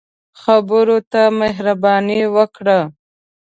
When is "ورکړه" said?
2.35-2.79